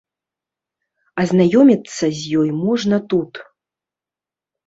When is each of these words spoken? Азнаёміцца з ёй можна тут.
Азнаёміцца 1.23 2.05
з 2.21 2.41
ёй 2.43 2.49
можна 2.63 2.97
тут. 3.13 3.33